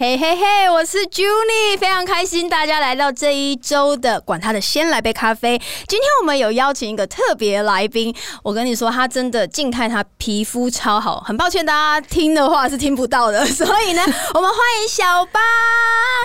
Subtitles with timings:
[0.00, 5.60] 嘿嘿嘿，我是 Junie，非常开心大家来到这一周的管他的，先来杯咖啡。
[5.88, 11.20] 今天我们有邀请一个特别来宾，我跟你说，他真的静态，他皮肤超好。
[11.26, 14.00] 很抱歉，大家听的话是听不到的，所以呢，
[14.34, 15.40] 我们欢迎小八。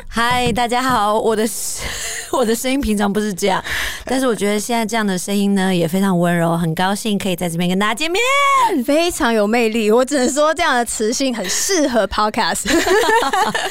[0.07, 1.43] 嗨，大家好，我的
[2.31, 3.63] 我的声音平常不是这样，
[4.05, 8.21] 但是我觉得现在这样的声音呢也非常温柔，很高兴可以在这边跟大家见面，
[8.85, 9.89] 非常有魅力。
[9.89, 12.69] 我只能说，这样的磁性很适合 Podcast。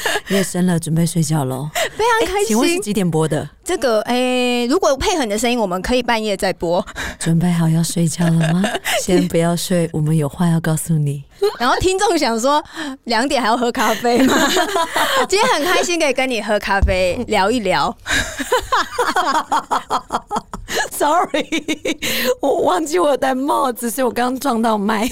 [0.28, 1.68] 夜深了，准备睡觉喽。
[1.74, 2.48] 非常开心。
[2.48, 3.48] 请问是几点播的？
[3.64, 6.84] 这个诶，如果配合你的声音，我们可以半夜再播。
[7.18, 8.62] 准备好要睡觉了吗？
[9.00, 11.24] 先不要睡，我们有话要告诉你。
[11.58, 12.62] 然后听众想说，
[13.04, 14.36] 两点还要喝咖啡吗？
[15.28, 17.96] 今天很开心可以跟你喝咖啡聊一聊。
[20.90, 21.46] Sorry，
[22.40, 25.08] 我忘记我戴帽子，所以我刚刚撞到麦。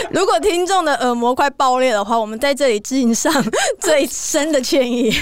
[0.10, 3.32] 如果听众的耳膜快爆裂的话，我们在这里致上
[3.80, 5.12] 最深的歉意。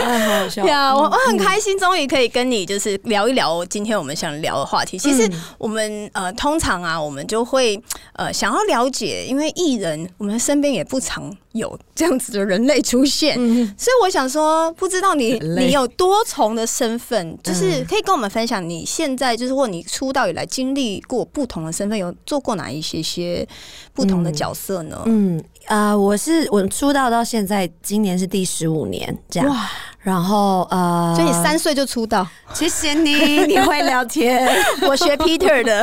[0.00, 0.94] 哎，好好笑呀！
[0.94, 4.98] 我我很开心，终于可以跟你就是聊一聊今天我们想聊的话题。
[4.98, 7.80] 其实我们呃，通常啊，我们就会
[8.14, 13.34] 呃想要了解，因为艺人我们身边也不常有这样子的人类出现，
[13.78, 23.46] 所以我想说，不知道你你有多重的身份，就是可以跟我们分享你现在就是或你出道以来经历过不同的身份，有做过哪一些些
[23.92, 25.02] 不同的角色呢？
[25.06, 29.48] 嗯啊，我是我出道到现在，今年是第十五年，这样。
[29.48, 29.68] 哇
[30.04, 34.46] 然后呃，所以你三岁就出道，谢谢你，你会聊天，
[34.86, 35.82] 我学 Peter 的。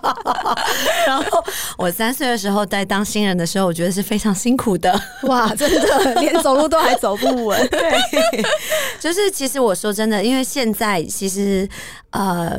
[1.06, 1.44] 然后
[1.76, 7.68] 我三岁的时候在当新人的时候，我觉得是非常辛苦的，哇，真的 连走路都还走不稳。
[7.68, 8.00] 对，
[8.98, 11.68] 就是其实我说真的，因为现在其实
[12.12, 12.58] 呃。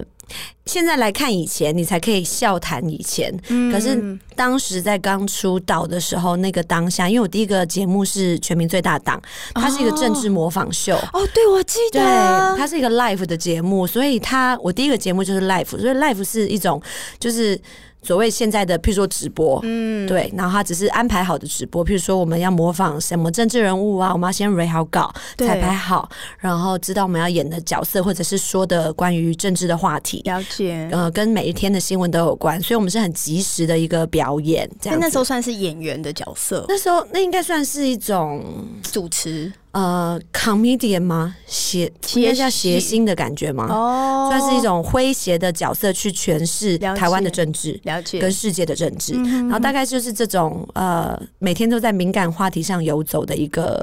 [0.65, 3.35] 现在来看以前，你才可以笑谈以前。
[3.71, 9.21] 可是当时在刚出道的时候，那个当下，因为我第一个节目是《全民最大档》，
[9.61, 10.95] 它是一个政治模仿秀。
[11.13, 16.81] 哦，对，我记得，对它是一个 live 的节目，所以它我第一个节目就是 live，所以 live 是一种
[17.19, 17.59] 就是。
[18.01, 26.09] 所谓现在的，譬如说直播，嗯，对，然后他只是安排好的直播，譬如说我们要模仿什么政治人物啊，我们要先 read 好稿，彩排好，
[26.39, 34.97] 然后知道我们要演的角色或者是说的关于政治的话题，了解，呃，跟每一天的新闻都有关，所以我们是很及时的一个表演，这样。
[34.99, 38.43] 那时候算是演员的角色，那时候那应该算是一种
[38.91, 39.51] 主持。
[39.71, 41.35] 呃，comedian 吗？
[41.45, 43.67] 谐，应该叫谐星的感觉吗？
[43.69, 49.13] 哦，算是一种诙谐的角色去诠释台湾的政治，了解跟世界的政治。
[49.13, 53.79] 然后大概就是这种呃，每天都在敏感话题上游走的一个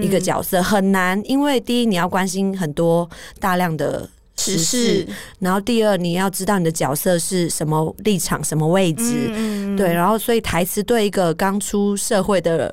[0.00, 1.20] 一个角色，很难。
[1.24, 5.04] 因为第一，你要关心很多大量的时事；
[5.40, 9.28] 然后第二，你要知道你的角色是什么立场、什么位置。
[9.76, 12.72] 对，然后所以台词对一个刚出社会的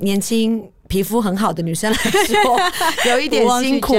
[0.00, 0.62] 年轻。
[0.92, 2.60] 皮肤很好的女生来说，
[3.10, 3.94] 有一点辛苦，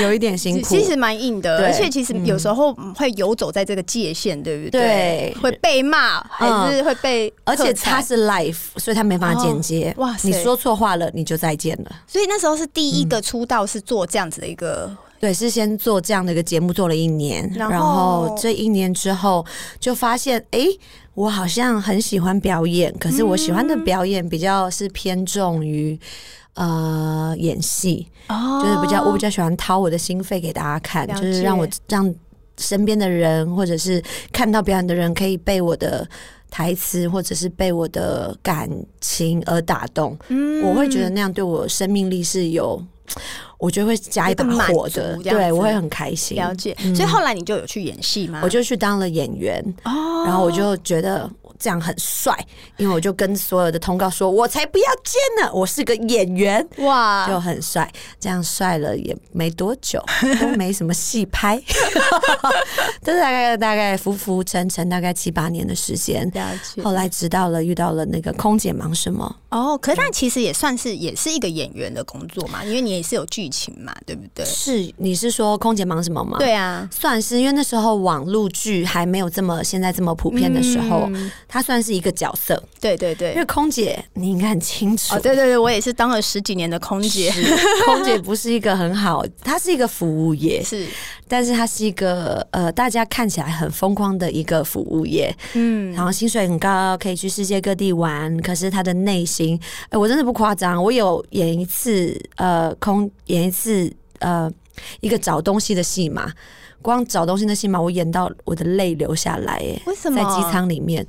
[0.00, 4.80] 有一点辛苦，其实蛮硬的，而且其实有时候会游走在这个界限，对不对？
[4.80, 9.92] 对，会被骂，还是会被，而且他是 life，所以他没法剪接。
[9.98, 11.92] 哇，你说错话了，你就再见了。
[12.06, 14.90] 所以那时候是第一个出道，是做这样子的一个。
[15.20, 19.44] 对，是先做这样的一个节目，做了一年，然后这一年之后
[19.80, 20.60] 就发现，哎，
[21.14, 25.98] 我好像很喜欢表演，可是我喜欢的表演比较是偏重于
[26.54, 32.14] 呃演戏，就是比较我比较喜欢掏我的心肺给大家看，就是让我让
[32.56, 34.00] 身边的人或者是
[34.32, 36.08] 看到表演的人可以被我的
[36.48, 40.16] 台词或者是被我的感情而打动，
[40.62, 42.80] 我会觉得那样对我生命力是有。
[43.58, 46.36] 我觉得会加一把火的，对我会很开心。
[46.36, 48.40] 了解，所以后来你就有去演戏吗？
[48.42, 49.62] 我就去当了演员，
[50.24, 51.30] 然后我就觉得。
[51.58, 52.32] 这样很帅，
[52.76, 57.90] 因为我就跟所有的通告说：“我才不要见呢，我是个演员。”哇，就很帅。
[58.20, 60.02] 这样帅了也没多久，
[60.40, 61.60] 都没什么戏拍。
[63.02, 66.30] 这大概大概浮浮沉沉，大概七八年的时间。
[66.82, 69.36] 后来知道了，遇到了那个空姐忙什么？
[69.50, 74.44] 哦，可是但其实也算是也是一个演员的工作嘛，因为你也是有剧情嘛，对不对？
[74.44, 76.38] 是，你是说空姐忙什么吗？
[76.38, 81.08] 对啊，算是，因为那时候网络剧还没有这么现在这么普遍的时候。
[81.48, 82.62] 她算是一个角色。
[82.80, 85.16] 对对对，因为空姐你应该很清楚。
[85.16, 87.32] 哦，对对对，我也是当了十几年的空姐。
[87.86, 90.86] 空姐不是一个很好，她是一个服务业， 是，
[91.26, 95.34] 但是她是一个呃，大家看起来很疯狂的一个服务业。
[95.54, 98.36] 嗯，然后薪水很高，可以去世界各地玩。
[98.42, 99.58] 可是她的内心，
[99.88, 104.50] 哎，我真的不夸张，我有演一次呃空演一次呃
[105.00, 106.30] 一个找东西的戏嘛。
[106.82, 110.16] 光找东西那戏码，我演到我的泪流下来，哎，为什么？
[110.16, 111.06] 在机舱里面，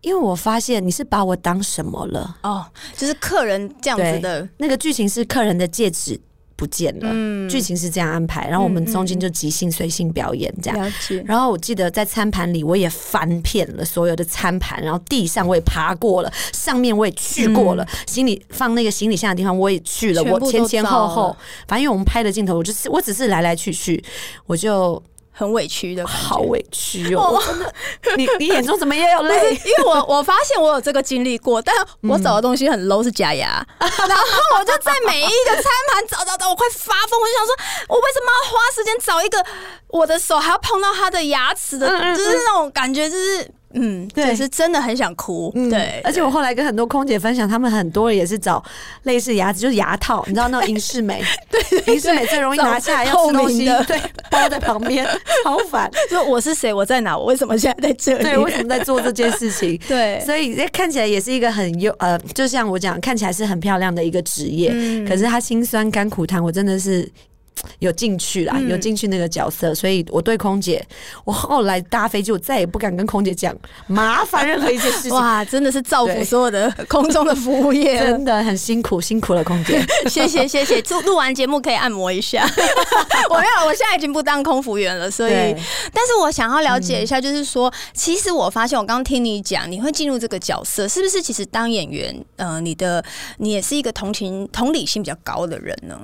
[0.00, 2.36] 因为我发现你是把我当什么了？
[2.42, 2.66] 哦，
[2.96, 6.20] 就是客人这样子的那个剧情是客人的戒指。
[6.56, 10.92] 不见了，剧情是这样安排，然后我们中间就即兴随性表演这样。
[11.24, 21.36] 然后我记得在餐盘里，我也翻遍了所有的餐盘，然后地上我也爬过了，上面我也去过了，行李放那个行李箱的地方我也去了，我前前后后，
[21.66, 24.02] 反正因为我们拍的镜头，我就是我只是来来去去，
[24.46, 25.02] 我就。
[25.36, 27.42] 很委屈的，好委屈哦！
[27.44, 27.74] 真的，
[28.16, 29.50] 你你眼中怎么也有泪？
[29.64, 34.24] 因为我我发现我有这个经历过，但我找的东西很 low，是假牙， 然后
[34.58, 37.20] 我就在每一个餐盘找找找，我快发疯！
[37.20, 37.56] 我就想说，
[37.88, 39.44] 我为什么要花时间找一个
[39.88, 43.50] 我的手还要碰到他的牙齿的，就是那种感觉，就是。
[43.74, 45.52] 嗯，对，是真的很想哭。
[45.70, 48.62] 对，而且我后来跟很多空姐分享，他们很多人也是找
[49.02, 54.00] 类似牙齿，就是牙套，你知道那种银饰美， 对，银饰美最容易拿下来要吃东西，对，
[54.30, 55.06] 包在旁边，
[55.44, 55.90] 好烦。
[56.08, 58.24] 说我是谁，我在哪，我为什么现在在这里？
[58.24, 59.78] 对，为什么在做这件事情？
[59.88, 64.70] 对，所以这看起来也是一个很优呃，就像我讲，看起来是很漂亮的一个职业，
[65.08, 67.10] 可是他辛酸甘苦谈，我真的是。
[67.78, 70.84] 有进去啦，有进去那个角色，所以我对空姐，
[71.24, 73.54] 我后来搭飞机，我再也不敢跟空姐讲
[73.86, 75.10] 麻烦任何一件事情。
[75.14, 79.84] 哇，真的是造福所有的空中的服务业， 真的很辛苦，辛苦了空姐。
[80.08, 82.48] 谢 谢谢谢，录录完节目可以按摩一下。
[83.30, 85.32] 我没有，我现在已经不当空服员了，所以，
[85.92, 91.22] 但是我想要了解一下，就是说，其实我发现，我刚刚听你讲，你会进入这个角色，是不是？
[91.24, 93.02] 其实当演员，呃，你的
[93.38, 95.98] 你也是一个同情、同理心比较高的人呢？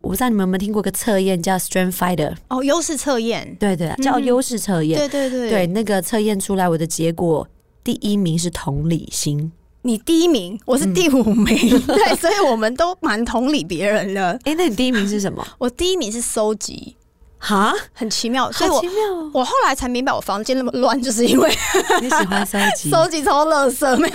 [0.00, 7.46] 我不知道你们有没有听过个测验叫 Strength Fighter 哦，优势测验，对对，叫优势测验，对对对，对那个测验出来，我的结果
[7.82, 9.50] 第一名是同理心，
[9.82, 11.46] 你第一名，我是第五名，
[11.86, 14.38] 对，所以我们都蛮同理别人的。
[14.44, 15.44] 哎，那你第一名是什么？
[15.58, 16.94] 我第一名是收集。
[17.38, 18.82] 哈，很奇妙，所以我
[19.32, 21.48] 我后来才明白，我房间那么乱，就是因为
[22.02, 23.96] 你喜欢收集 收集超垃圾。
[23.96, 24.14] 没有，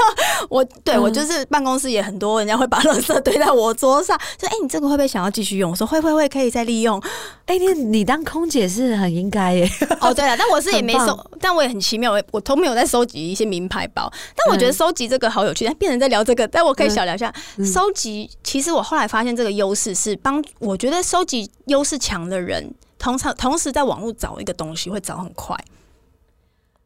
[0.50, 7.02] 我对我就是办公室也很多人家会把垃圾堆在我桌上，就：“哎，你这个会不会想要继续用？”我说：“会会会，可以再利用。”
[7.48, 9.70] 哎，你你当空姐是很应该耶。
[10.02, 14.12] 哦，对了，但我是也没收，但我也很奇妙，我我都没有在收集一些名牌包。
[14.36, 17.34] 但我觉得收集这个好有趣，但变成在聊这个，但我可以小聊一下
[17.74, 18.30] 收集。
[18.44, 22.74] 其实我后来发现，这个优势是帮，我觉得收集优势强的人。
[23.04, 25.58] 通常同时在网络找一个东西会找很快，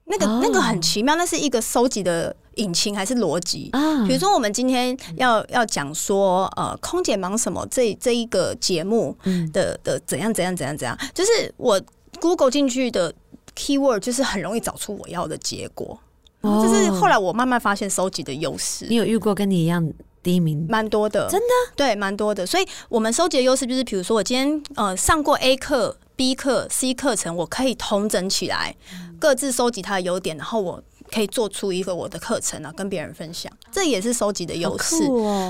[0.06, 3.69] 那个那个很奇妙，那是一个收集的引擎还是逻辑？
[4.08, 7.64] 比如说我们今天要要讲说，呃，空姐忙什么？
[7.69, 9.16] 这这一个节目
[9.54, 10.98] 的的怎样怎样怎样怎样？
[11.14, 11.80] 就是我
[12.19, 13.14] Google 进去的
[13.56, 16.00] keyword 就是很容易找出我要的结果。
[16.42, 18.88] 就是后来我慢慢发现收集的优势。
[18.90, 19.88] 你有遇过跟你一样？
[20.24, 22.46] 第一名蛮多的，真的对，蛮多的。
[22.46, 28.75] 所以，我们收集的优势就是，比如说，我今天呃上过 A 课、B 课、C 课程，我可以同整起来，
[29.18, 30.84] 各自收集它的优点，然后我。
[31.12, 34.98] 可以做出一个我的课程啊，跟别人分享，这也是收集的优势。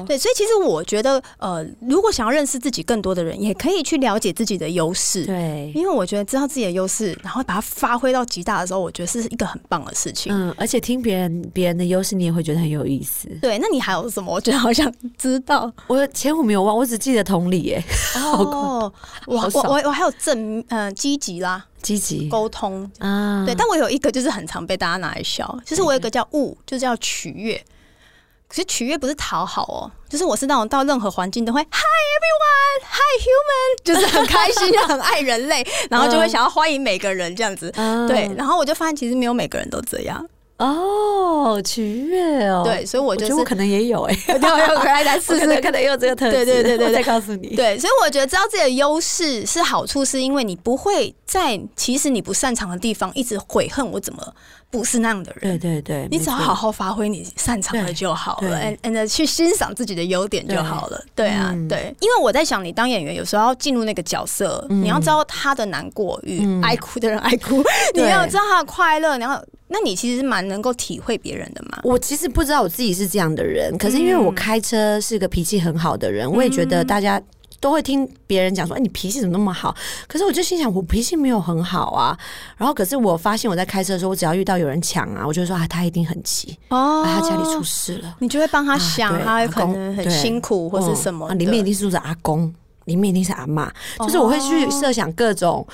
[0.08, 5.26] 对，所以其实我觉得，呃，如果想要认识自己更多的人，也可以去了解自己的优势。
[5.26, 10.34] 对，因为我觉得知道自己的优势，然后把它发挥到极大的时候，我觉得是一个很棒的事情。
[10.34, 13.28] 嗯，而且听别人别人的优势，你也会觉得很有意思。
[13.42, 14.34] 对，那你还有什么？
[14.34, 15.72] 我觉得好想知道。
[15.88, 17.62] 我前五没有忘，我只记得同理。
[17.62, 17.84] 耶。
[18.16, 18.92] 哦，
[19.26, 21.66] 我我我我还有正嗯积极啦。
[21.82, 22.28] 积极。
[22.30, 22.90] 沟通。
[23.00, 27.64] 啊，对，但我有一个就是很常被大家拿来笑，就是我有个叫物，就是叫取悦。
[28.48, 37.70] 可是取悦不是讨好哦，就是我是那种到任何环境都会 Hi everyone，Hi human， 就是很开心，就很爱人类，然后就会想要欢迎每个人这样子。
[38.08, 40.26] 对，然后我就发现其实没有每个人都这样。
[40.58, 54.34] 哦，取悦哦，对，所以我觉得我可能也有哎，要要可爱来试试， 可能也有这个特质，对对对对，再告诉你，对，所以我觉得知道自己的优势是好处，是因为你不会在其实你不擅长的地方一直悔恨我怎么
[54.70, 67.64] 不是那样的人，对对对，你只要好好发挥你擅长的就好了，and and 去欣赏自己的优点就好了，对啊，对，因为我在想，你当演员有时候要进入那个角色，你要知道他的难过与爱哭的人爱哭，
[67.96, 69.42] 你要知道他的快乐，然后。
[69.70, 71.82] 那你其实蛮能够体会别人的嘛？
[71.84, 77.22] 我其实不知道我自己是这样的人，可是因为我开车是个脾气很好的人，我也觉得大家
[77.60, 79.76] 都会听别人讲说，哎，你脾气怎么那么好？
[80.08, 82.18] 可是我就心想，我脾气没有很好啊。
[82.58, 92.54] 然后可是我发现我在开车的时候，我只要遇到有人抢啊，我就说啊，他一定很急哦，他家里出事了，你就会帮他想，他可能很辛苦或是什么，里面一定是住着阿公，
[92.86, 95.66] 里面一定是阿妈，就是我会去设想各种。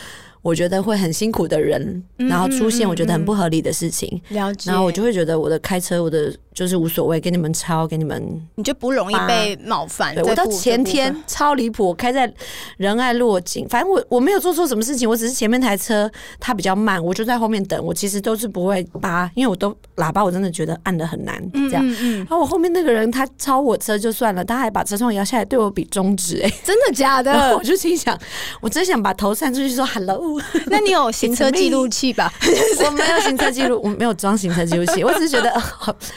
[0.41, 10.15] 我觉得会很辛苦的人，然后出现我觉得很不合理的事情，了解，然后我就会觉得我的开车，我的就是无所谓，给你们抄，给你们，你就不容易被冒犯。
[10.23, 12.31] 我到前天超离谱，我开在
[12.77, 21.85] 仁爱落井，反正我我没有做错什么事情，我只是前面台车它比较慢，我就在后面等，我其实都是不会扒，因为我都喇叭我真的觉得按的很难，这样。
[22.17, 27.33] 然后我后面那个人他超我车就算了，他还把车窗摇下来对我比中指，哎，真的假的？
[27.57, 28.17] 我就心想，
[28.61, 30.39] 我真想把头散出去说 hello。
[30.67, 32.31] 那你有行车记录器吧？
[32.85, 35.03] 我没有行车记录，我没有装行车记录器。
[35.03, 35.51] 我只是觉得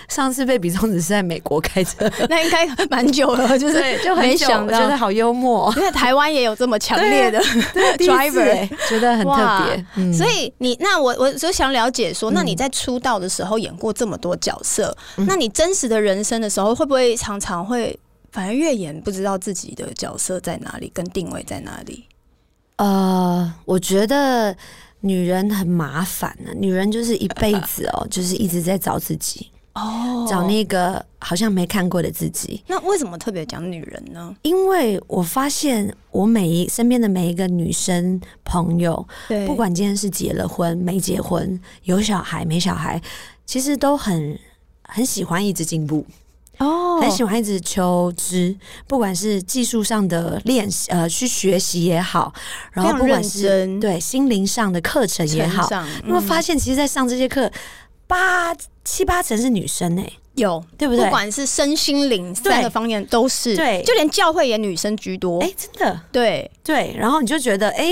[0.09, 5.73] 上次被比中指是在美国开车， 那应该蛮久了， 就是就很想觉得好幽默。
[5.76, 7.40] 因为台湾也有这么强烈的
[7.99, 9.64] driver，觉得很特
[9.95, 10.12] 别。
[10.12, 17.99] 所以你那我我就想了解说，那你在出道的时候演过这么多角色，那你真实的人生的时候，会不会常常会
[18.33, 22.04] 反而越演不知道自己的角色在哪里，跟定位在哪里？
[22.76, 24.54] 呃，我觉得
[25.00, 26.50] 女人很麻烦呢。
[26.54, 32.62] 女人就是一辈子哦，就是一直在找自己哦，找那个好像没看过的自己。
[32.66, 34.35] 那为什么特别讲女人呢？
[34.42, 39.06] 因为我发现我每一身边的每一个女生朋友，
[39.47, 43.00] 不管今天是结了婚没结婚，有小孩没小孩，
[43.45, 44.38] 其实都很
[44.83, 46.04] 很喜欢一直进步。
[46.59, 48.56] 哦，很喜欢一直求知，
[48.87, 52.33] 不管是技术上的练习，呃，去学习也好，
[52.73, 55.68] 然后不管是对心灵上的课程也好，
[56.06, 57.52] 因为发现其实，在上这些课，
[58.06, 61.04] 八七八成是女生哎，有对不对？
[61.04, 67.84] 不管是身心灵三个方面都是，对，就连教会也女生居多，哎，真的，对对，然后你就觉得，哎。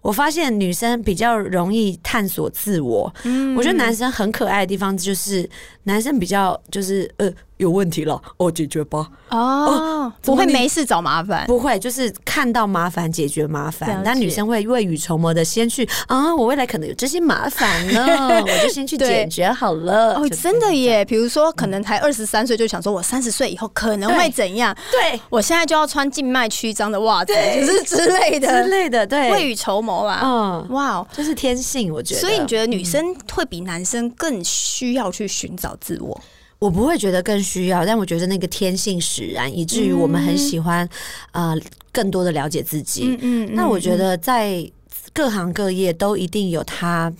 [0.00, 5.46] 我发现女生比较容易探索自我，嗯，我觉得男生很可爱的地方就是
[5.82, 7.30] 男生比较就是呃。
[7.58, 9.06] 有问题了，哦，解决吧。
[9.30, 14.00] 哦，不会没事找麻烦，不会，就是看到麻烦解决麻烦。
[14.04, 18.06] 那女生会未雨绸缪的先去啊，我未来可能有这些麻烦呢，
[18.40, 20.14] 我就先去解决好了。
[20.14, 21.04] 哦，真的耶！
[21.04, 24.74] 比如说，可能才二十三岁就想说，我三十岁以后可能会怎样？
[24.90, 29.06] 对，我现在就要穿静脉曲张的袜子，就是 之类的之类的。
[29.06, 30.20] 对，未雨绸缪啊。
[30.22, 32.20] 嗯，哇，这是天性，我觉得。
[32.20, 36.18] 所以你觉得女生会比男生更需要去寻找自我？
[36.58, 40.88] 我不会觉得更需要，但我觉得那个天性使然，以至于我们很喜欢
[41.30, 41.56] 呃
[41.92, 43.16] 更多的了解自己。
[43.20, 44.68] 嗯嗯，那我觉得在
[45.12, 47.12] 各行各业都一定有他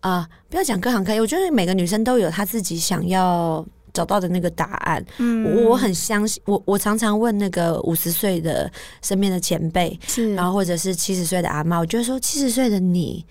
[0.00, 5.04] 啊，不要讲各行各业，我觉得每个女生都有她自己想要找到的那个答案。
[5.18, 8.70] 嗯，我很相信，我我常常问那个五十岁的
[9.02, 9.98] 身边的前辈，
[10.36, 13.24] 然后或者是七十岁的阿妈，我就说七十岁的你。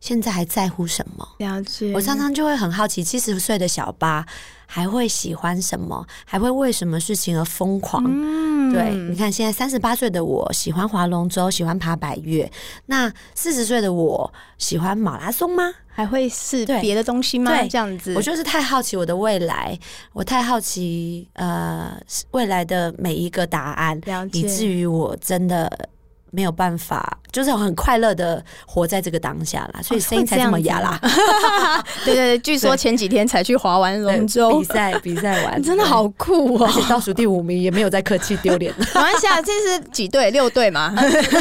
[0.00, 1.26] 现在还在乎什么？
[1.38, 1.92] 了解。
[1.92, 4.24] 我常常就会很好奇，七十岁的小八
[4.66, 6.06] 还会喜欢什么？
[6.24, 8.04] 还会为什么事情而疯狂？
[8.06, 8.94] 嗯，对。
[8.94, 12.50] 你看，现在三十八岁的我喜欢划龙舟，喜欢爬百越。
[12.86, 15.72] 那四十岁的我喜欢马拉松吗？
[15.88, 17.50] 还会是别的东西吗？
[17.70, 19.78] 这样子，我就是太好奇我的未来，
[20.12, 21.98] 我太好奇呃
[22.32, 23.98] 未来的每一个答案，
[24.32, 25.88] 以至于我真的。
[26.30, 31.00] 没有办法，就是很快乐的活在这个当下啦，所以声音才这么哑啦。
[32.04, 38.74] 对对对，据说前几天才去划完龙舟比赛， 比赛完真的好酷哦，而且倒数第五名也没有在客气丢脸。
[38.94, 40.30] 马来西亚这是几队？
[40.30, 40.94] 六队嘛，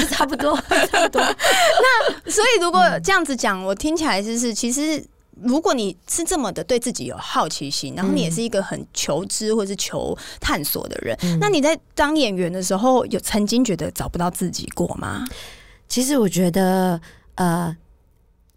[0.10, 0.56] 差不多，
[0.92, 1.22] 差不多。
[1.22, 5.04] 那所以如果这样子讲，我听起来就是其实。
[5.42, 15.26] 如果你是这么的对自己有好奇心，然后你也是一个很求知或是求探索的人，那你在当演员的时候，有曾经觉得找不到自己过吗？
[15.88, 17.00] 其实我觉得，
[17.36, 17.76] 呃，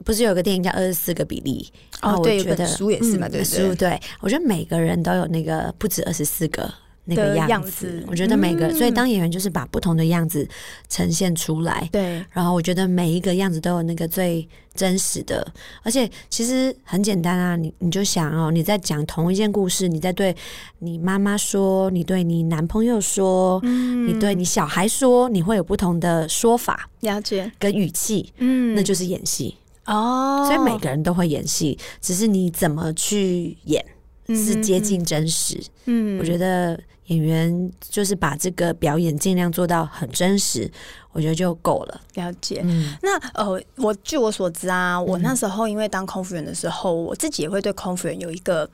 [0.04, 1.70] 不是有个电影叫《二十四个比例》
[2.08, 6.72] 哦，对，觉得书也是嘛，对书对，我觉得每个人都有那个不止二十四个。
[7.10, 10.46] 那个样子，我觉得每个，所以当演员就是把不同的样子
[10.90, 11.88] 呈现出来。
[11.90, 15.50] 对，然后我觉得每一个样子都有那个最真实的，
[15.82, 20.36] 而且其实很简单啊，你你就想哦，你在讲同一件故事，你在对
[20.80, 30.44] 你妈妈说，你对你男朋友说，你对你小孩说，你会有不同的说法，了解跟语气，嗯，那就是演戏哦。
[30.46, 33.82] 所以每个人都会演戏，只是你怎么去演
[34.28, 35.58] 是接近真实。
[35.86, 36.78] 嗯，我觉得。
[37.08, 40.70] 演员就是把这个表演尽量做到很真实，
[41.12, 42.00] 我觉得就够了。
[42.14, 42.64] 了解。
[43.02, 48.68] 那呃，我据我所知啊，我那时候因为当空服员的时候，我自己也会对空服员有一个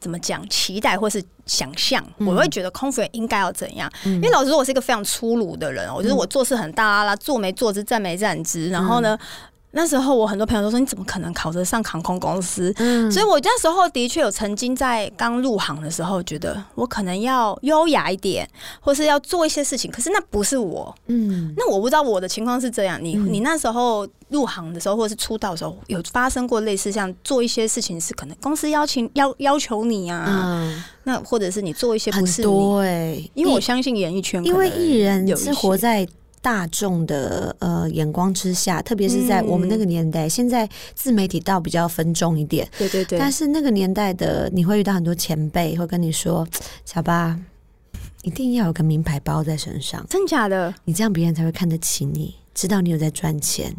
[0.00, 3.90] 怎么讲期待或是想象，我会觉得空服员应该要怎样。
[4.04, 9.18] 因为老实说，我是一个非常粗鲁的人，我觉得我做事很大啦，做没做之，站没站之，然后呢。
[9.70, 12.72] 那时候我很多朋友都说你怎么可能考得上航空公司？
[12.78, 18.48] 嗯，所以我那时候的确有曾经在刚入行的时候觉得我可能要优雅一点，
[18.80, 20.94] 或是要做一些事情，可是那不是我。
[21.06, 22.98] 嗯，那我不知道我的情况是这样。
[23.02, 30.24] 你你那时候入行的时候，或者是出道的时候，有发生过类似像做一些事情是可能公司邀请要要求你啊？
[30.28, 36.08] 嗯，那或者是你做一些不是多哎，因为我相信演艺圈，因为艺人是活在。
[36.40, 42.68] 大众的呃眼光之下，特别是在我们那个年代，现在自媒体倒比较分众一点。
[42.78, 43.18] 对对对。
[43.18, 46.46] 但是那个年代的，你会遇到很多前辈会跟你说
[46.84, 47.38] ：“小巴，
[48.22, 50.74] 一定要有个名牌包在身上。”真假的？
[50.84, 53.74] 你这样别人才会看得起你，知道你有在赚钱。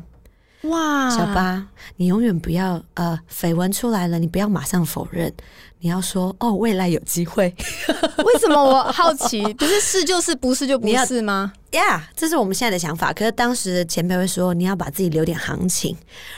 [0.64, 1.10] 哇！
[1.10, 5.34] 小巴，你永远不要呃，绯闻出来了，你不要马上否认，
[5.80, 7.56] 你要说哦，未来有机会。
[8.26, 9.42] 为什么我好奇？
[9.54, 11.54] 不是是就是，不是就不是吗？
[11.72, 13.14] 呀，这是我们现在的想法。
[13.14, 15.96] 可是当时前辈会说，你要把自己留点行情，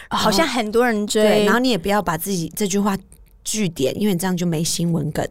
[0.10, 1.46] 好像很多人追。
[1.46, 2.98] 然后你也不要把自己这句话
[3.44, 5.26] 据点，因为你这样就没新闻梗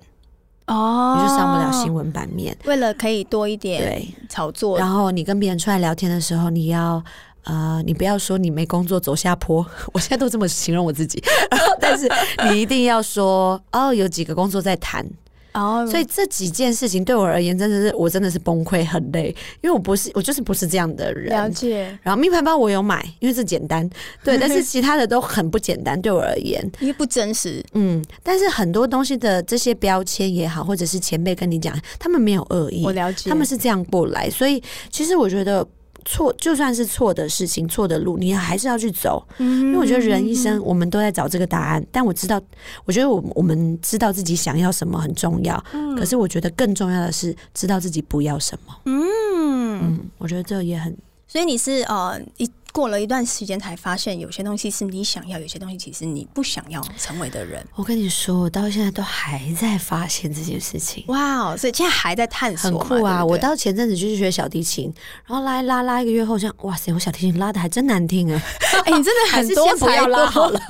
[0.66, 2.56] 哦，你就上不了新闻版面。
[2.64, 7.02] 为了可以多一点对炒作，然后你跟别人出来聊天的时候，你要
[7.44, 11.22] 呃，你不要说你没工作走下坡， 我现在都这么形容我自己。
[11.80, 12.08] 但是
[12.48, 15.04] 你一定要说哦，有几个工作在谈。
[15.52, 21.28] 哦，所以这几件事情对我而言，真的是我真的是崩溃，很累，因为我不是我就是不是这样的人。
[21.30, 21.98] 了解。
[22.02, 23.88] 然后名牌包我有买，因为这简单，
[24.22, 27.64] 对， 但是其他的都很不简单，对我而言，因为不真实。
[27.74, 35.66] 嗯，但是很多东西的这些标签也好，或者是前辈跟你讲，他们没有恶意，我了解，他们是这样过来，所以其实我觉得。
[36.04, 39.26] 错就算是错的事情、错的路，你还是要去走。
[39.38, 42.40] 因为我觉得人一生我们都在找这个答案，但我知道，
[42.84, 45.62] 我觉得我我们知道自己想要什么很重要。
[45.96, 48.74] 可是我觉得更重要的是知道自己不要什么。
[48.84, 50.96] 嗯嗯，我觉得这也很。
[51.26, 52.50] 所以你是呃一。
[52.72, 57.66] 过了一段时间才发现，有些东西是你想要，有些东西其实你不想要成为的人。
[57.74, 61.04] 我跟你说，我到现在都还在发现这件事情。
[61.08, 61.56] 哇哦！
[61.56, 63.24] 所以现在还在探索，很酷啊！
[63.24, 64.92] 我到前阵子就去学小提琴，
[65.26, 68.42] 然后拉一拉拉一个月后，像哇塞，我小提琴拉的还真难听哎！
[68.86, 70.60] 哎，你真的很多才多好了，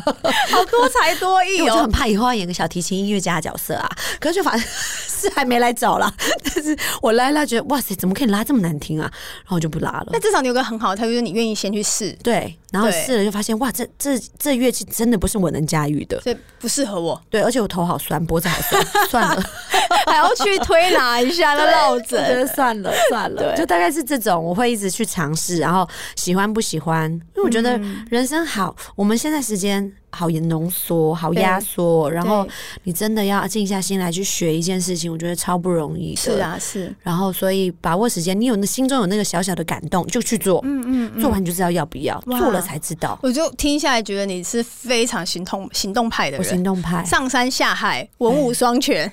[0.50, 1.61] 好多才多艺。
[1.61, 3.88] 哦我就很怕以后要演个小提琴音乐家的角色啊，
[4.19, 6.13] 可是就反正是还没来找啦。
[6.43, 9.10] 但是我拉一拉，觉得哇塞，怎么可以拉这么难听啊？
[9.10, 10.08] 然后我就不拉了。
[10.13, 11.84] 那至少你有个很好的态度，就是你愿意先去。
[11.91, 17.21] 是，对，然后试了就发现，哇，这这这乐器真的不是我能驾驭的，这不适合我。
[17.29, 19.43] 对，而且我头好酸，脖子好酸，算了，
[20.07, 29.93] 还要去推拿一下，那落枕，算了算了， 就大概是这种，我会一直去尝试，然后喜欢不喜欢，因为我觉得人生好，我们现在时间。
[30.10, 32.46] 好浓缩，好压缩，然后
[32.84, 36.14] 你真的要静下心来去学一件事情，我觉得超不容易。
[36.16, 36.94] 是啊，是。
[37.02, 40.60] 然后，所以把握时间，你有那心中有那个小小的感动，就去做。
[40.64, 43.18] 嗯嗯，做完就知道要不要，做了才知道。
[43.23, 49.10] 我就听下来，觉得你是非常行动行动派的人，行动派，上山下海，文武双全。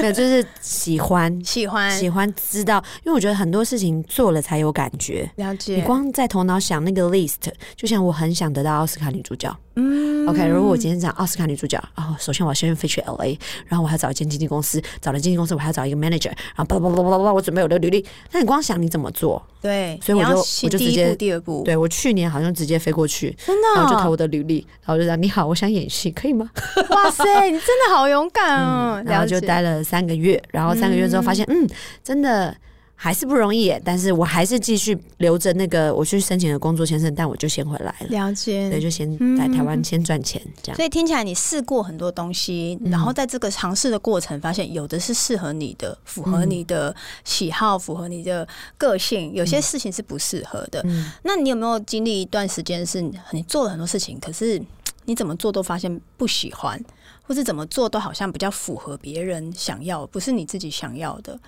[0.00, 5.28] 没有，就是喜欢喜欢喜欢知道，因为我觉得很多事情做了才有感觉。
[5.36, 5.76] 了解。
[5.76, 7.34] 你光在头脑想那个 list，
[7.76, 9.54] 就像我很想得到奥斯卡女主角。
[9.80, 10.46] 嗯，OK。
[10.46, 13.36] 如果我今天讲奥斯卡女主角，然后首先我要先飞去 LA，
[13.66, 18.04] 然后我还要找一间经纪公司，找了经纪公司，我还要找一个 manager，然后叭叭叭叭叭叭，我准备我的履历。
[18.32, 19.42] 那你光想你怎么做？
[19.60, 21.62] 对，所以我就我就直接第二步。
[21.64, 26.48] 对我去年好像直接飞过去，真的，然后就投我的履历，然后就讲你好，我想演戏，可以吗？
[26.90, 29.02] 哇塞，你真的好勇敢哦！
[29.04, 31.68] 然后就待了三个月，然后三个月之后发现，嗯，
[32.04, 32.56] 真的。
[33.00, 38.08] 还是不容易，但是我还是继续留着那个我去申请的工作签证，但我就先回来了。
[38.08, 39.08] 了解，对，就先
[39.38, 40.76] 在台湾先赚钱这样。
[40.76, 50.84] 所以听起来你试过很多东西，然后在这个尝试的过程，发现有的是适合你的，符合你的喜好，符合你的个性；有些事情是不适合的。
[51.22, 54.60] 那你有没有经历一段时间，是你做了很多事情，可是
[55.04, 56.84] 你怎么做都发现不喜欢，
[57.22, 61.38] 或是怎么做都好像比较符合别人想要，不是你自己想要的？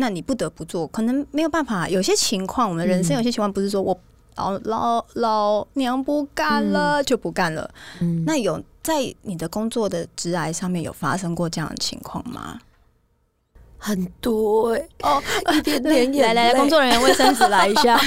[0.00, 1.88] 那你不得不做，可能没有办法。
[1.88, 3.96] 有些情况，我们人生有些情况不是说我
[4.36, 7.70] 老老老娘不干了就不干了。
[8.00, 12.58] 嗯，那有在你的工作的职涯上面有发生过这样的情况吗？
[13.76, 15.22] 很多哎哦，
[15.54, 18.00] 一点点来来来，工作人员卫生纸来一下。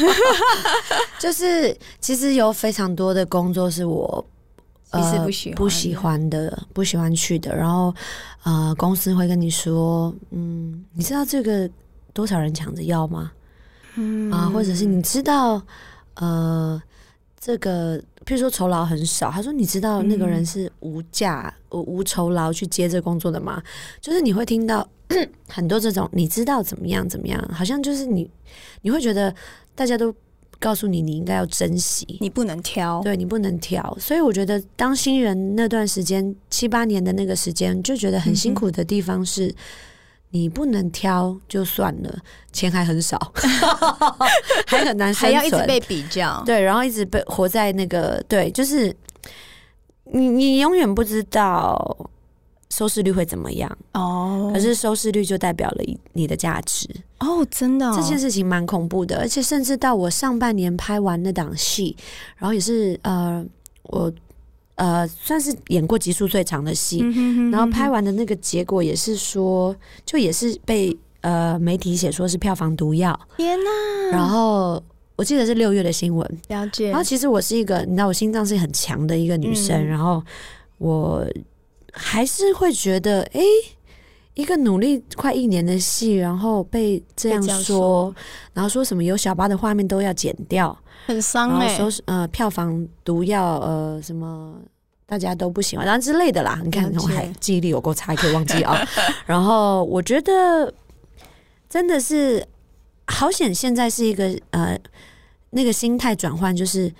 [1.20, 4.26] 就是其实有非常多的工作是我。
[4.92, 7.56] 呃不喜不喜欢的，不喜欢去的。
[7.56, 7.92] 然后，
[8.44, 11.68] 呃，公司会跟你说，嗯，你知道这个
[12.14, 13.32] 多少人抢着要吗？
[13.96, 15.62] 嗯啊，或者是你知道
[16.16, 16.82] 呃
[17.40, 23.62] 这个，譬如说酬劳很少，他说你知道那个人是无价无无酬劳去接这工作的吗？
[24.00, 24.88] 就是你会听到
[25.50, 28.30] 很多这种，你知道怎么样怎么样，好像就是你
[28.82, 29.36] 你会觉得
[29.76, 30.14] 大家都。
[30.60, 33.98] 告诉你，你应该要珍惜，你不能挑，对你不能挑。
[34.00, 39.54] 所以我觉得，当新人那段时间七八年的那个时间，就觉得很辛苦的地方是，
[40.34, 42.20] 你不能挑就算了，
[42.52, 43.18] 钱还很少，
[44.68, 48.94] 还很难，还要一直被比较，对，然后一直被活在那个对，就是
[50.06, 52.10] 你你永远不知道。
[52.70, 53.78] 收视率会怎么样？
[53.92, 61.96] 哦，可是收视率就代表了你的价值哦，真的，这件事情蛮恐怖的，而且甚至到我上半年拍完那档戏，
[62.36, 63.46] 然后也是呃，
[63.84, 64.12] 我
[64.76, 67.00] 呃算是演过集数最长的戏，
[67.52, 74.12] 然后拍完的那个结果也是说，就也是被呃媒体写说是票房毒药，天哪！
[74.12, 74.82] 然后
[75.16, 76.90] 我记得是六月的新闻，了解。
[76.90, 80.24] 然后其实我是一个，你知道我心脏是很强的一个女生，然后
[80.78, 81.26] 我。
[81.96, 83.42] 还是会觉得，哎，
[84.34, 88.14] 一个努力快一年的戏，然后被这样说，
[88.54, 91.76] 然后说什么有小巴的画面都要剪掉，很伤哎。
[91.78, 94.56] 说呃票房毒药，呃什么
[95.06, 96.60] 大家都不喜欢，然后之类的啦。
[96.64, 98.78] 你看，我还记忆力有够差，可以忘记啊。
[99.26, 100.74] 然后我觉得
[101.70, 102.46] 真的是
[103.08, 104.78] 好险，现在是一个呃
[105.52, 106.92] 那个心态转换，就是。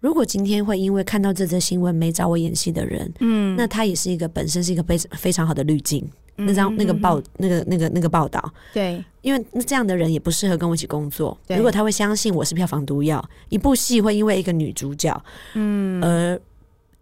[0.00, 6.08] 如果今天会因为看到这则新闻没找我演戏的人，嗯，那他也是一个本身是一个非非常好的滤镜。
[6.38, 11.36] 那张那个报那个那个那个报道，对，因为那这样的人也不适合跟我一起工作。
[11.48, 15.22] 如果他会相信我是票房毒药，一部戏会因为一个女主角，
[15.54, 16.40] 嗯，而。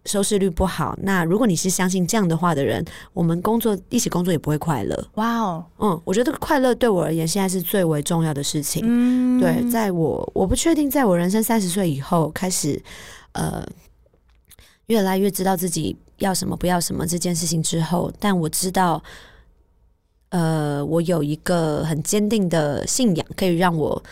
[0.05, 5.07] 收视率不好，那如果你是相信这样的话的人，我们工作一起工作也不会快乐。
[5.15, 8.81] 哇哦，嗯，我觉得快乐对我而言现在是最为重要的事情。
[8.85, 12.81] 嗯，对，在我我不确定，在我人生三十岁以后开始，
[13.33, 13.61] 呃，
[14.85, 19.03] 越来越知道自己要什么不要什么这件事情之后，但我知道，
[20.29, 24.03] 呃，我有一个很坚定的信仰，可以让我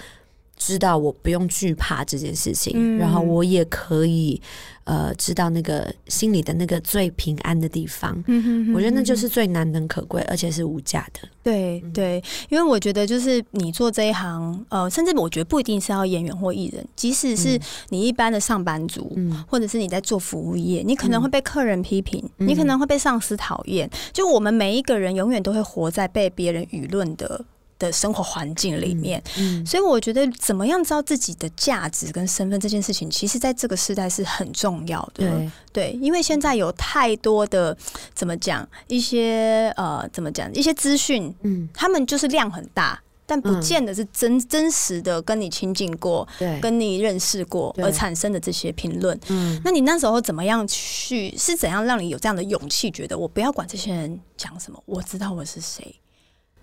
[0.58, 4.42] 知道我不用惧怕这件事情，然后我也可以。
[4.86, 11.28] 呃，知道那个心里的那个最平安的地方，嗯我觉得那就是最难能可贵，而且是无价的。
[11.42, 27.44] 对对，因为我觉得就是你做这一行，呃，甚至我觉得不一定是要演员或艺人，即使是你一般的上班族，嗯，或者是你在做服务业，你可能会被客人批评，你可能会被上司讨厌，就我们每一个人永远都会活在被别人舆论的。
[27.78, 29.22] 的生活环境里面，
[29.66, 35.28] 所以我觉得怎么样知道自己的价值跟身份这件事情，其实在这个时代是很重要的。
[35.28, 37.76] 对，对，因为现在有太多的
[38.14, 49.20] 怎么讲一些呃，怎么讲一些资讯，嗯，他们就是量很大，但不见得是真真实的跟你亲近过，对，跟你认识过而产生的这些评论。
[49.28, 51.36] 嗯，那你那时候怎么样去？
[51.38, 55.94] 是怎样让你有这样的勇气，觉得我不要管这些人讲什么，我知道我是谁。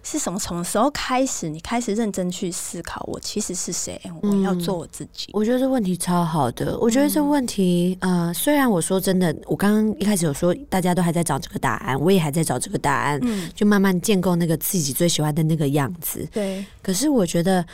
[0.03, 0.39] 是什么？
[0.39, 4.01] 从时候开始，你开始认真去思考，我其实是谁？
[4.21, 5.29] 我要做我自己。
[5.33, 6.79] 我觉得这问题超好的。
[6.79, 16.29] 我觉得这问题，呃，虽然我说真的，我刚刚一开始有说，大家都还在找这个答案，我也还在找这个答案，嗯，就慢慢建构那个自己最喜欢的那个样子。
[16.33, 16.65] 对。
[16.83, 17.65] 可是我觉得，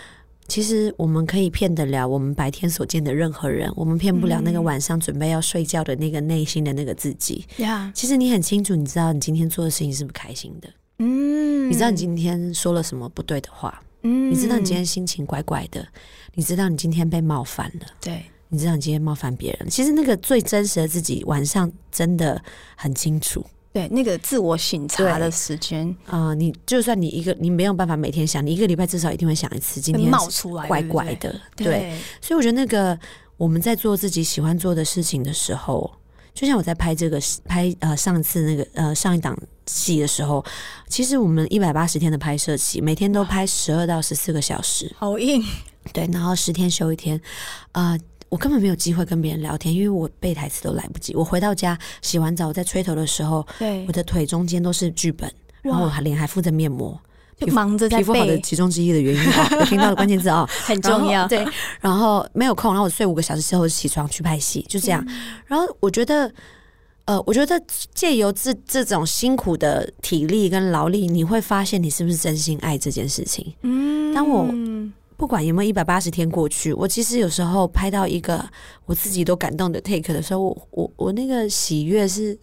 [0.49, 7.47] 其实我们可以骗得了我们白天所见的任何人，我们骗不了那个晚上准备要睡觉的那个内心的那个自己。
[7.57, 10.69] 呀，其实你很清楚，你知道你今天做的事情是不开心的。
[10.99, 13.83] 嗯，你知道你今天说了什么不对的话？
[14.03, 15.87] 嗯，你知道你今天心情怪怪的，
[16.35, 19.69] 你知道你今天被冒犯了，对，你知道你今天冒犯别人。
[19.69, 22.41] 其实那个最真实的自己，晚上真的
[22.77, 23.45] 很清楚。
[23.73, 29.81] 对，那个自我醒察的时间啊，你就算你一个，你没有办法每天想，你一个礼拜至少一定会想一次。
[29.81, 31.93] 今天冒出来怪怪的，对。
[32.21, 32.99] 所以我觉得那个
[33.37, 35.93] 我们在做自己喜欢做的事情的时候。
[36.39, 40.45] 就像我在拍这个拍呃上次那个呃上一档戏的时候，
[40.87, 45.43] 其实我们一百八十天的拍摄期，每天都拍十二到十四个小时，好硬。
[45.93, 47.21] 对，然后十天休一天，
[47.73, 47.99] 啊，
[48.29, 51.13] 我根本没有机会跟别人聊天，因为我背台词都来不及。
[51.17, 55.29] 我回到家洗完澡在吹头的时候，对，我的腿中间都是剧本，
[55.61, 56.97] 然后我还脸还敷着面膜。
[57.39, 61.27] 就忙着在皮肤好的其中之一的原因啊， 我听到的关键字啊，很重要。
[61.29, 61.47] 对，
[61.81, 65.07] 然后没有空，然后我睡五个小时之后起床去拍戏，就这样。
[65.47, 66.33] 然后我觉得，
[67.05, 67.61] 呃，我觉得
[67.95, 73.55] 借由这这种辛苦的体力跟劳力，你会发现你是不是真心爱这件事情。
[73.63, 74.53] 嗯，当我
[75.17, 78.45] 不管有没有一百八十天过去，我其实有时候拍到一个
[78.85, 82.37] 我自己都感动的 take 的时候，我我我那个喜悦是，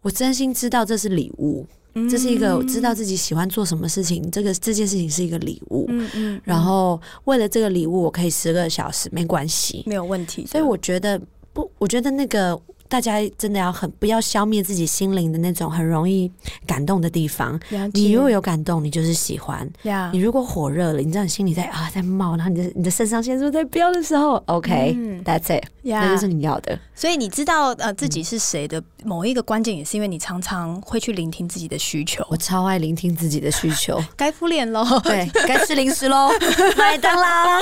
[0.00, 1.66] 我真心知道这是礼物。
[2.08, 5.86] 这是一个知道自己喜欢做什么事情，这个这件事情是一个礼物。
[5.88, 10.46] 嗯嗯，然后为了这个礼物，我可以十个小时没关系，没有问题。
[10.46, 11.20] 所以我觉得
[11.52, 12.60] 不，我觉得那个。
[12.90, 16.28] 大家真的要很不要消灭自己心灵的那种很容易
[16.66, 17.58] 感动的地方。
[17.94, 19.66] 你如果有感动，你就是喜欢。
[20.12, 26.76] 你如果火热了，你知道你心里在啊在冒，然后你的你的肾上腺素在飙的时候，OK，That's it，那就是你要的。
[26.92, 32.26] 所以你知道呃自己是谁的某一个关键，也是因为你常常会去聆听自己的需求。
[32.28, 34.02] 我超爱聆听自己的需求。
[34.16, 36.28] 该敷脸喽，对， 该吃零食喽，
[36.76, 37.60] 麦当劳。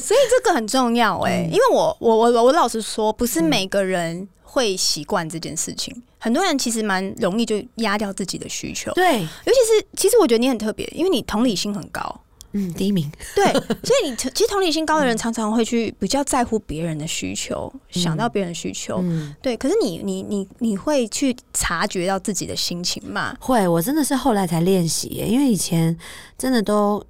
[0.00, 4.05] 所以这个很重要哎，因为我我我我老实说，不是每个人。
[4.42, 8.92] 会习惯这件事情，很多人其实蛮容易就压掉自己的需求。
[8.92, 12.20] 对，尤其是其实我觉得你很特别，因为你同理心很高。
[12.52, 13.10] 嗯，第一名。
[13.34, 19.00] 对，所以你其实同理心高的人常常会去比较在乎别人的需求，想到别人的需求。
[19.02, 19.56] 嗯，对。
[19.56, 23.36] 可是你你你你会去察觉到自己的心情吗？
[23.40, 25.96] 会，我真的是后来才练习，因为以前
[26.38, 27.04] 真的都。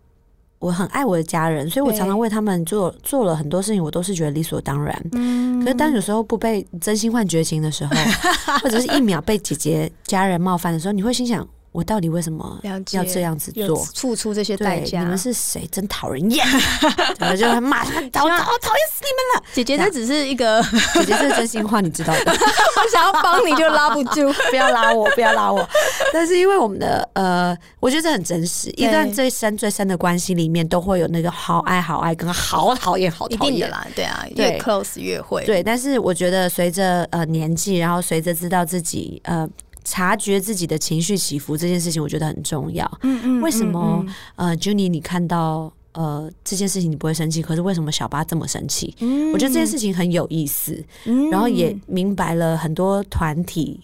[0.58, 5.00] 我很爱我的家人，所以我常常为他们做做了很多事情，我都是觉得理所当然。
[5.12, 7.94] 嗯，可是当有时候不被真心换绝情的时候，
[8.62, 11.46] 或者是一秒被姐姐家人冒犯的时候，你会心想。
[11.76, 13.76] 我到底为什么要这样子做？
[13.94, 15.00] 付出这些代价？
[15.00, 15.68] 你们是谁？
[15.70, 16.42] 真讨人厌！
[17.20, 19.44] 我就骂他，讨讨讨厌死你们了！
[19.52, 20.62] 姐姐，这只是一个
[20.94, 22.20] 姐姐，这是真心话，你知道的。
[22.32, 25.68] 我想要帮你就拉不住， 不要拉我，不要拉我。
[26.14, 28.70] 但是因为我们的呃，我觉得这很真实。
[28.70, 33.86] 一段最深最深的关系里面，都会有那个好爱好爱跟好讨厌好讨厌的啦。
[33.94, 35.44] 对啊，越 close 越会。
[35.44, 39.46] 对，但是我觉得随着呃年纪，然后随着知道自己呃。
[39.88, 42.85] 察觉自己的情绪起伏这件事情，我觉得很重要。
[43.03, 48.92] 嗯嗯，为什么呃，Junie 你看到呃这件事情你不会生气，可是为什么小八这么生气？
[48.99, 50.85] 嗯，我觉得这件事情很有意思。
[51.05, 53.81] 嗯，然后也明白了很多团体，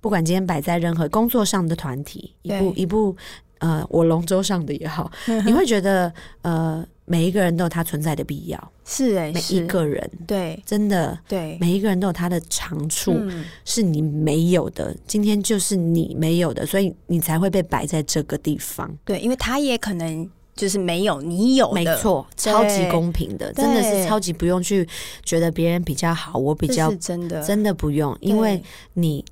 [0.00, 3.14] 不管今天摆在任何工作上的团体，一部一部
[3.58, 5.12] 呃，我龙舟上的也好，
[5.44, 6.82] 你会觉得呃。
[7.10, 10.08] 每一个人都有他存在的必要，是哎，每一个人。
[10.28, 13.20] 对，真的对，每一个人都有他的长处，
[13.64, 14.96] 是你没有的。
[15.08, 18.88] 今天就是你没有的，所以你才会被摆在这个地方。
[19.04, 24.88] 对，因为他也可能就是没有你有，没错，超级公平的，真的是超级不用去
[25.24, 27.42] 觉得别人比较好，我比较真的。
[27.42, 28.62] 真的不用，因为
[28.94, 29.24] 你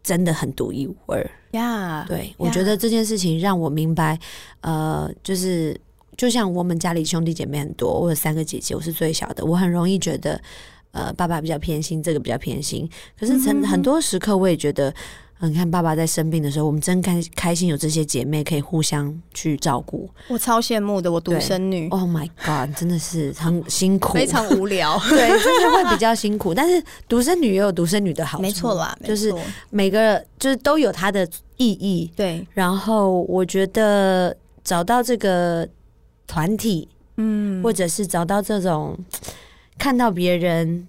[0.00, 1.28] 真的很独一无二。
[1.50, 2.04] 呀。
[2.06, 4.16] 对，我觉得这件事情让我明白，
[4.60, 5.76] 呃，就是。
[6.16, 10.40] 就像我们家里兄弟姐妹很多，我有三个姐姐，我是最小的，我很容易觉得，
[10.92, 12.88] 呃，爸爸比较偏心，这个比较偏心。
[13.18, 14.92] 可是很很多时刻，我也觉得，
[15.40, 20.08] 你看爸爸在生病的时候，我们真开开心，有这些姐妹可以互相去照顾。
[20.28, 21.86] 我超羡慕的，我独生女。
[21.90, 24.98] Oh my god，真的是很 辛苦，非常无聊。
[25.10, 26.54] 对，就是会比 较辛苦。
[26.54, 29.30] 但是独生女也有独生女的好，没错啦，就是
[29.68, 32.10] 每个就是都有它的意义。
[32.16, 35.68] 对，然后我觉得找到这个。
[36.26, 38.98] 团体，嗯，或者是找到这种
[39.78, 40.86] 看到别人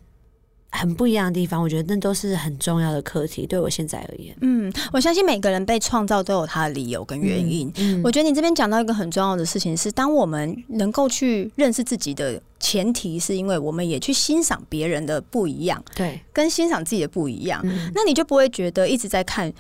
[0.69, 3.47] 很不一样的地方，我觉得那都是很重要的课题。
[3.47, 7.71] 对我现在而言，嗯，我相信每个人被创造都有他的理由跟原因。
[8.03, 17.61] 我觉得你这边讲到一个很重要的事情是，当我们能够去认识自己的前提，是因为我们也去欣赏别人的不一样，对，跟欣赏自己的不一样，
[17.95, 19.51] 那你就不会觉得一直在看。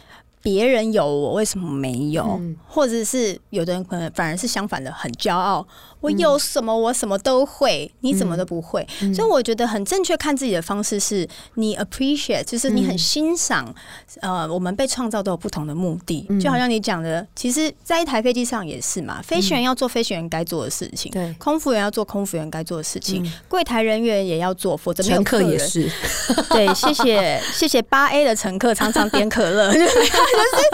[0.41, 2.39] 别人有我为什么没有？
[2.67, 5.65] 或者是有的人可能反而是相反的，很骄傲。
[5.99, 8.87] 我有什么我什么都会，你怎么都不会。
[9.15, 13.73] 所以我觉得很正确看自己的方式是你 appreciate，就是你很欣赏。
[14.21, 19.19] 呃，我们被创造都有不同的目的，就好像你讲的，其实在一台飞机上也是嘛。
[19.23, 25.89] 飞行员要做飞行员该做的事情，对；空服员要做空服员该做的事情，柜台人员也要做，否则乘客也是。
[26.51, 29.73] 对，谢谢谢谢八 A 的乘客常常点可乐。
[30.27, 30.69] 是，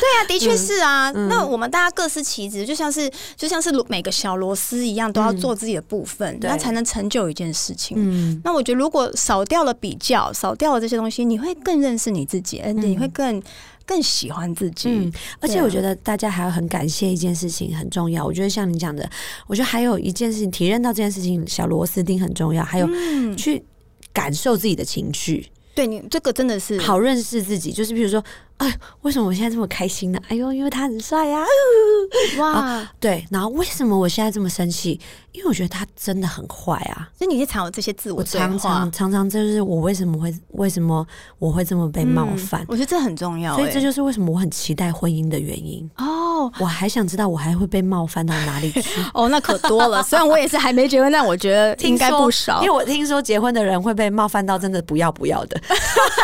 [0.00, 1.10] 对啊，的确是啊。
[1.10, 7.96] 那我们大家各司其职，就像是就像是每个小螺丝一样，都要做自己的部分，那才能成就一件事情。
[7.98, 13.42] 嗯，那我觉得如果少掉了比较，少掉了这些东西，你会更认识你自己，你会更
[13.86, 14.88] 更喜欢自己。
[14.90, 18.24] 嗯，而且我觉得大家还要很感谢一件事情很重要。
[18.24, 19.08] 我觉得像你讲的，
[19.46, 22.88] 我觉得还有一件事情，体认到这件事情小螺丝钉很重要，还有
[23.36, 23.64] 去
[24.12, 25.46] 感受自己的情绪。
[25.74, 28.22] 对你这个真的是好认识自己，就是比如说。
[28.58, 30.20] 哎，为什么我现在这么开心呢？
[30.28, 31.44] 哎呦，因为他很帅呀！
[32.38, 35.00] 哇， 对，然后为什么我现在这么生气？
[35.32, 37.08] 因为我觉得他真的很坏啊！
[37.16, 41.06] 所以你是常有这些自我常常常常就是我为什么会为什么
[41.38, 42.64] 我会这么被冒犯？
[42.66, 45.88] 我觉得这很重要，所以这就是为什么我很期待婚姻的原因。
[45.98, 49.00] 哦，哦，我还想知道我还会被冒犯到哪里去。
[49.14, 50.02] 哦，那可多了。
[50.02, 52.62] 虽然我也是还没结婚，但我觉得应该不少。
[52.64, 55.60] 因为我听说结婚的人会被冒犯到，真的不要不要的。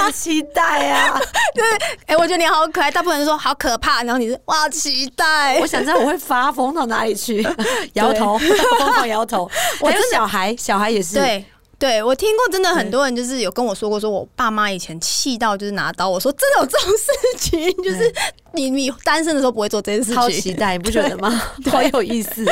[0.02, 1.20] 很期待啊！
[1.54, 1.64] 对，
[2.06, 2.90] 哎，我觉得你好可爱。
[2.90, 5.58] 大部分人说好可怕，然后你是哇期待。
[5.60, 7.46] 我想知道我会发疯到哪里去，
[7.94, 9.50] 摇头，疯狂摇头。
[9.80, 11.14] 我有小孩，小孩也是。
[11.14, 11.44] 对。
[11.84, 16.08] 对，我听过，真的很多人就是有跟我说过，说我爸妈以前气到就是拿刀。
[16.08, 18.10] 我说真的有这种事情，就是
[18.54, 20.14] 你你单身的时候不会做这件事情。
[20.14, 21.28] 超期待，你不觉得吗？
[21.70, 22.42] 好有意思。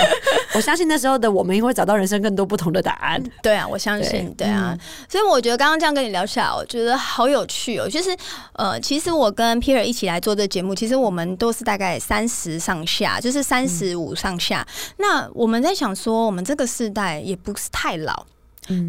[0.55, 3.23] 我相信那时候的我们会找到人生更多不同的答案。
[3.43, 4.77] 对啊，我相信，对啊。
[5.09, 7.89] 所以我觉得刚刚这样跟你聊起来，我觉得好有趣哦。
[7.89, 8.15] 就是
[8.53, 14.67] 呃，其实我跟 Peter 一起来做这节目，其实我们都是大概三十上下，就是三十五上下。
[14.99, 18.27] 那我们在想说，我们这个世代也不是太老。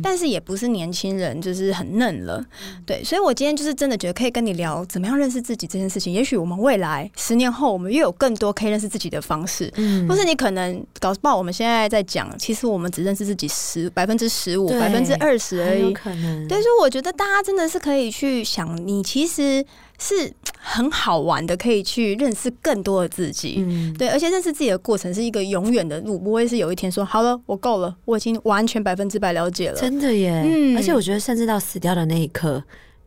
[0.01, 2.43] 但是也不是年轻人，就是很嫩了，
[2.85, 6.13] 对，所以我今天就是真的觉得可以跟你聊怎么样认识自己这件事情。
[6.13, 16.47] 也许我们未来十年后，我们又有更多可以认识自己的方式，嗯，或是你可能搞不好我们现在在讲，其实我们只认识自己十百分之十五、百分之二十而已，可能。
[16.49, 19.65] 所以，我觉得大家真的是可以去想，你其实。
[20.03, 23.55] 是很好玩的，可以去认识更多的自己。
[23.59, 29.79] 嗯，对，而且认识自己的过程是一个永远的路，不会是有一天说好了，我够了，我已经完全百分之百了解了。
[29.79, 32.61] 真的耶，嗯，而且我觉得，甚至到死掉的那一刻，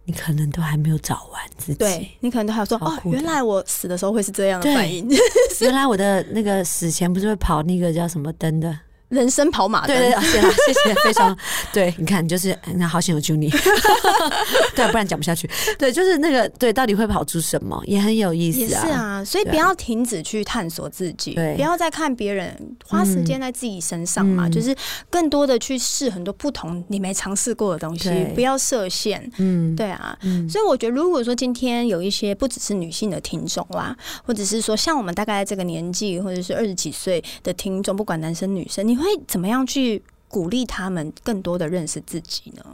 [0.07, 1.79] 你可能都还没有找完自己。
[1.79, 5.07] 对你可能都还说哦，原来我死的时候会是这样的反应。
[5.61, 8.79] 原来我的那个死前不是会跑那个叫什么灯的？
[9.09, 10.21] 人生跑马灯，对对，
[10.67, 11.37] 谢谢谢，非常
[11.73, 11.95] 对。
[11.97, 13.49] 你看，就是那好险有 Juni，
[14.75, 15.49] 对，不然讲不下去。
[15.79, 18.85] 对，就是那个对，到底会跑出什么，也很有意思啊。
[18.85, 24.49] 是啊，所以不要停止去探索自己，不要再看别人，花时间在自己身上嘛。
[24.49, 24.75] 就是
[25.09, 29.31] 更多的去试很多不同你没尝试过的东西，不要设限。
[29.37, 30.19] 嗯，对啊。
[30.51, 38.96] 所以我觉得，如果说今天有一些不只是女性的听众啦，或者是说像我们大概这个年纪，或者是二十几岁的听众，不管男生女生，你。
[38.97, 42.65] 你会怎么样去鼓励他们更多的认识自己呢？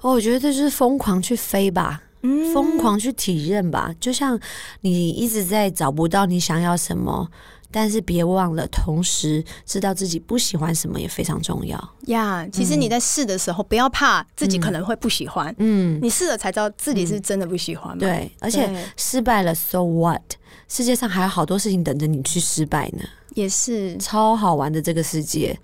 [0.00, 3.92] 哦，我觉得这就是疯狂去飞吧，嗯，疯狂去体验吧。
[3.98, 4.38] 就像
[4.82, 7.28] 你一直在找不到你想要什么，
[7.72, 12.46] 但是别忘了，同时知道自己不喜欢什么也非常重要呀。
[12.52, 17.98] 其实你在试的时候，不要怕自己可能会不喜欢，嗯，你试了才知道自己是真的不喜欢。
[17.98, 20.22] 对，而且失败了，so what？
[20.68, 23.02] 世界上还有好多事情等着你去失败呢。
[23.34, 25.58] 也是超好玩的这个世界，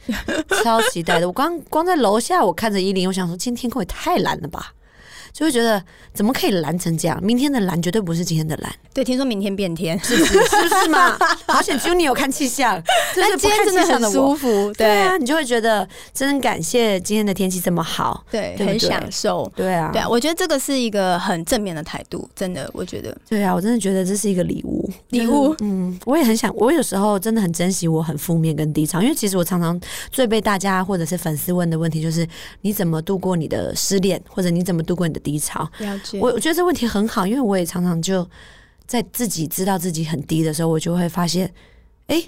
[0.65, 1.27] 超期待的。
[1.27, 4.73] 我刚光在楼下，我看着依林，我想说，今天天空也太蓝了吧。
[5.33, 7.19] 就会觉得怎么可以蓝成这样？
[7.23, 8.73] 明天的蓝绝对不是今天的蓝。
[8.93, 10.35] 对，听说明天变天，是不是？
[10.35, 11.17] 是不是嘛？
[11.47, 12.83] 好险，只有你有看气象，
[13.15, 14.73] 但今天真的很舒服。
[14.75, 19.51] 对啊，你就会觉得真感谢今天的天气这么好，对，很享受。
[19.55, 23.17] 对啊，对啊，我觉得这个是一个很正面的态度，真的，我觉得。
[23.29, 25.55] 对啊，我真的觉得这是一个礼物，礼物。
[25.61, 29.79] 嗯，我也很想，我有时候真的很珍惜我很负面跟低潮，因为其实我常常
[30.11, 32.27] 最被大家或者是粉丝问的问题就是
[32.63, 35.69] 你怎么度过你的失恋，或者你怎么度过你的低潮。
[36.21, 38.29] 我我觉得这问题很好，因为我也常常就
[38.87, 41.53] 在自己知道自己很低的时候，我就会发现，
[42.07, 42.23] 哎，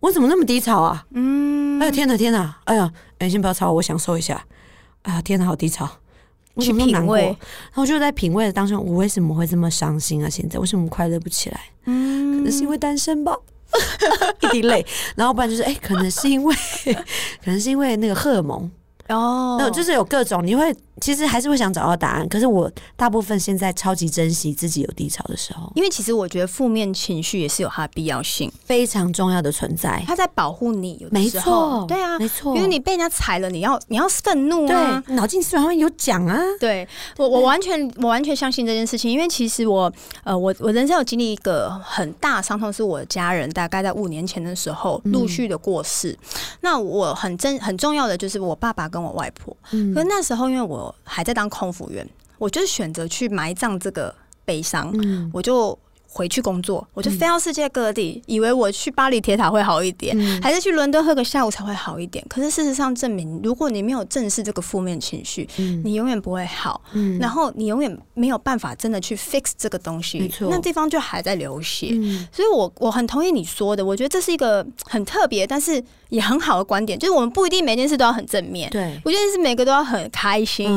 [0.00, 1.06] 我怎么那么低潮啊？
[1.12, 4.44] 嗯，哎呀天哪天哪，哎呀，哎先不要吵，我享受一下。
[5.02, 5.88] 哎呀天哪，好低潮，
[6.58, 7.26] 去品味。
[7.26, 10.28] 然后就在品味的当中，我为什么会这么伤心啊？
[10.28, 11.60] 现在为什么快乐不起来？
[11.84, 13.36] 嗯，可能是因为单身吧，
[14.40, 14.84] 一滴泪。
[15.14, 16.54] 然后不然就是，哎，可能是因为，
[17.44, 18.70] 可能是因为那个荷尔蒙。
[19.08, 20.74] 哦，那就是有各种，你会。
[21.00, 30.02] 其实还是会想找到答案，可是我大部分现在超级珍惜自己有低潮的时候，因为其实我觉得负面情绪也是有它的必要性，非常重要的存在。
[30.06, 32.54] 它在保护你，没错，对啊，没错。
[32.56, 36.40] 因为你被人家踩了，你要你要愤怒啊，脑筋急转弯有讲啊。
[36.60, 36.86] 对
[37.18, 46.16] 我，我完全我完全相信这件事情，因为其实我呃，我我人生有经历一个很大伤痛，是我的家人大概在五年前的时候陆续的过世。
[46.60, 51.72] 那我很真很重要的就是我爸爸跟我外婆，可是那时候因为我还在当空。
[51.72, 54.94] 服员，我就是选择去埋葬这个悲伤，
[55.32, 55.76] 我就。
[56.16, 62.24] 回去工作，我就飞到世界各地，以为我去巴黎铁塔会好一点，还是去伦敦喝个下午才会好一点。
[62.28, 65.48] 可是事实上证明，如果你没有正视这个负面情绪，
[65.82, 66.80] 你永远不会好。
[67.18, 71.88] 然后你永远没有办法真的去 fix 这个东西，那地方就还在流血。
[72.30, 78.70] 所以，我我很同意你说的，我觉得这是一个很特别，但是也很好的观点，就是我们不一定每件事都要很正面。
[78.70, 80.68] 对，我觉得是每个都要很开心。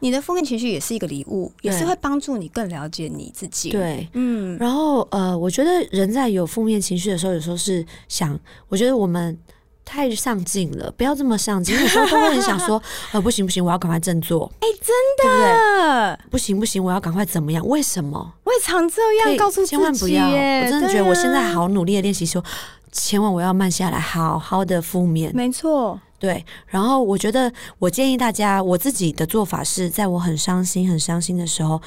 [0.00, 3.70] 你的负面情绪也是一个礼物，也是会帮助你更了解你自己。
[3.70, 4.94] 对，嗯，然后。
[5.10, 9.36] 呃，我觉得人在有负面情绪的时候，有时候是想，我觉得我们
[9.84, 11.78] 太上进了，不要这么上进。
[11.78, 14.50] 有时候都会很想说，呃，不行不行，我要赶快振作。
[14.60, 17.66] 哎，真的，不行不行，我要赶快怎么样？
[17.66, 18.32] 为什么？
[18.44, 20.26] 我也常这样告诉自己，千万不要。
[20.26, 22.42] 我真的觉得我现在好努力的练习，说
[22.90, 25.30] 千万我要慢下来，好好的负面。
[25.34, 26.00] 没错。
[26.16, 31.78] 对，然后我觉得，我建议大家，我自己的做法是在我很伤心、很伤心的时候，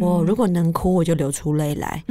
[0.00, 2.02] 我如果能哭，我就流出泪来。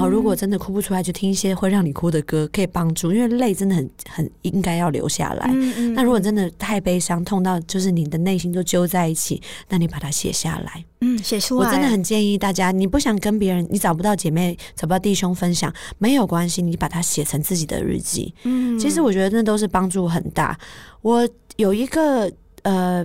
[0.00, 3.12] 后如果真的哭不出来，就听一些会让你哭的歌，可以帮助。
[3.12, 5.50] 因为泪真的很很应该要流下来。
[5.52, 10.84] 嗯那如果真的太悲伤、痛到就是你的内心都揪在一起，那你把它写下来。
[11.02, 11.66] 嗯，写出来。
[11.66, 18.34] 我真的很建议大家，你不想跟别人，你找不到姐妹、找不到弟兄分享，没有关系，你把它写成自己的日记。
[18.44, 20.58] 嗯，其实我觉得那都是帮助很大。
[21.02, 22.30] 我有一个
[22.62, 23.04] 呃，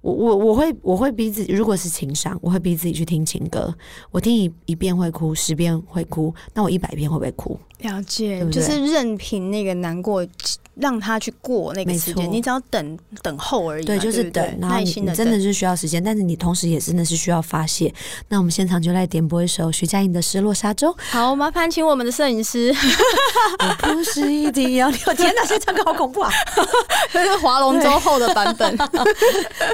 [0.00, 3.74] 我我我会我会逼自己，如果是情商，我会逼自己去听情歌。
[4.10, 7.58] 我听一一遍会哭，十遍会哭，那我一百遍会不会哭？
[7.80, 10.26] 了解，就是任凭那个难过。
[10.76, 13.84] 让他去过那个时间，你只要等等候而已。
[13.84, 17.92] 对，就是等，耐心的，真的是需要时间，但是你同时也真的是需要发泄。
[18.28, 20.90] 那我们现场就来点播一首徐佳莹的《失落沙洲》。
[21.10, 22.74] 好，麻烦请我们的摄影师。
[23.58, 26.30] 我不是一定要你， 天哪，这唱歌好恐怖啊！
[27.12, 28.74] 这是划龙舟后的版本。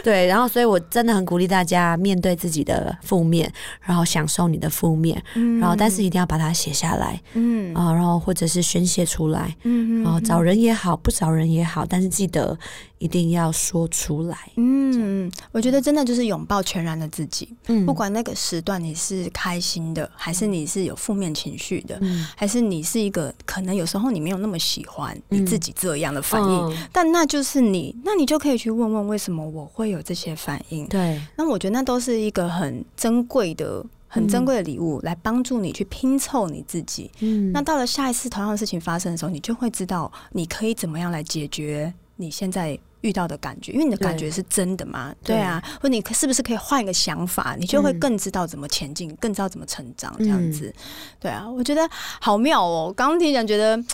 [0.03, 5.23] 对，然后所以我真的很鼓励大家面对自己的负面，然后享受你的负面，
[5.61, 10.95] 然后但是一定要把它写下来，嗯啊，然后或者是宣泄出来，嗯，然后找人也好。
[11.07, 12.59] 不找人也好，但是记得
[12.99, 14.37] 一定要说出来。
[14.57, 17.49] 嗯，我觉得真的就是拥抱全然的自己。
[17.69, 22.01] 嗯，不管那个时段你是开心的，还是你是有负面情绪的，
[22.35, 30.87] 还是你是一个可能有时候你没有那么喜欢你自己这样的反应，但那就是你，那你就可以去问问为什么我会有这些反应。
[30.89, 33.85] 对，那我觉得那都是一个很珍贵的。
[34.17, 37.11] 很珍贵的礼物，来帮助你去拼凑你自己。
[37.21, 45.15] 嗯，那到了下一次同样的事情发生的时候，你就会知道你可以怎么样来解决你现在遇到的感觉，因为你的感觉是真的嘛？
[45.23, 50.75] 对啊，或你是不是可以换一个想法，你就会更知道怎么前进，更知道怎么成长这样子。
[51.21, 51.89] 对啊，我觉得
[52.21, 52.93] 好妙哦！
[52.97, 53.85] 刚刚听讲觉得。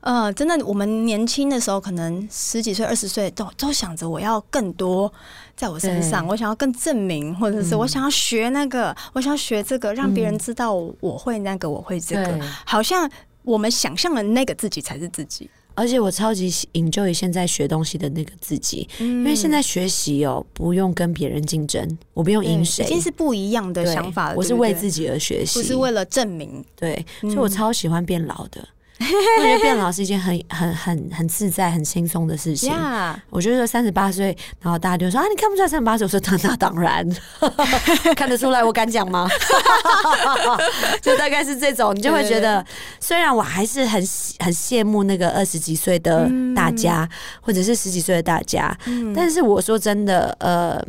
[0.00, 5.12] 呃，真的，我们年轻的时候，可能十几岁、二十岁，都都想着我要更多
[5.58, 13.10] 在我身上，我想要更证明，或者是我想要学那个，我想要学这个，让别人知道我会那个，我会这个，好像
[13.42, 15.50] 我们想象的那个自己才是自己。
[15.74, 24.32] 而且我超级 enjoy 现在学东西的那个自己，因为现在学习哦，不用跟别人竞争，我不用赢谁，已经是不一样的想法。
[24.36, 26.64] 我是为自己而学习，不是为了证明。
[26.76, 28.68] 对，所以我超喜欢变老的。
[29.00, 32.72] 我觉得变老是一件很很很很自在、很轻松的事情。
[33.30, 36.04] 我觉得三十八岁，然后大家就说啊，你看不出来三十八岁。
[36.04, 37.08] 我说那当然，
[38.16, 39.28] 看得出来，我敢讲吗？
[41.00, 42.64] 就大概是这种，你就会觉得，
[42.98, 44.00] 虽然我还是很
[44.40, 47.08] 很羡慕那个二十几岁的大家，
[47.40, 48.76] 或者是十几岁的大家，
[49.14, 50.84] 但是我说真的，呃。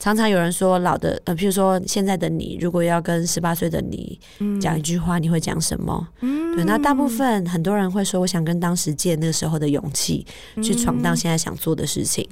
[0.00, 4.18] 常常有人说老的呃，譬如说现在的你，如果要跟十八岁的你
[4.60, 6.04] 讲一句话，你会讲什么？
[6.20, 10.26] 嗯，对，那大部分很多人会说，我想跟当时借那个时候的勇气
[10.62, 12.28] 去闯荡现在想做的事情。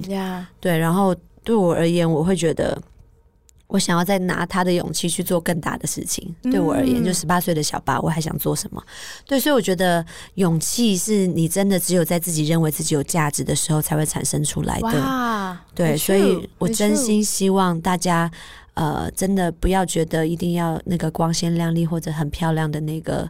[0.59, 2.81] 对，然后对我而言，我会觉得。
[3.69, 6.33] 我想要再拿他的勇气去做更大的事情。
[6.43, 8.81] 对我而言，就十八岁的小八，我还想做什么？
[9.25, 10.05] 对，所以我觉得
[10.35, 15.57] 勇气是你真的只有在自己认为自己有价值的时候才会产生出来的。
[15.75, 18.31] 对，所以我真心希望大家，
[18.75, 23.29] 呃，真的不要觉得一定要那个光鲜亮丽或者很漂亮的那个